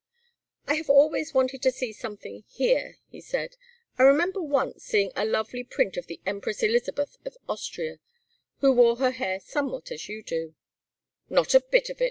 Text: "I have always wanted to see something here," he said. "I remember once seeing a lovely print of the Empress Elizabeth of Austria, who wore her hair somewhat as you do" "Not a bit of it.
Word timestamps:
"I 0.65 0.73
have 0.77 0.89
always 0.89 1.31
wanted 1.35 1.61
to 1.61 1.69
see 1.71 1.93
something 1.93 2.43
here," 2.47 2.97
he 3.09 3.21
said. 3.21 3.55
"I 3.99 4.01
remember 4.01 4.41
once 4.41 4.83
seeing 4.83 5.11
a 5.15 5.23
lovely 5.25 5.63
print 5.63 5.95
of 5.95 6.07
the 6.07 6.19
Empress 6.25 6.63
Elizabeth 6.63 7.17
of 7.23 7.37
Austria, 7.47 7.99
who 8.61 8.71
wore 8.71 8.95
her 8.95 9.11
hair 9.11 9.39
somewhat 9.39 9.91
as 9.91 10.09
you 10.09 10.23
do" 10.23 10.55
"Not 11.29 11.53
a 11.53 11.59
bit 11.59 11.91
of 11.91 11.97
it. 11.99 11.99